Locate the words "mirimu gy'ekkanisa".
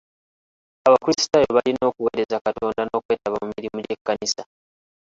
3.55-4.43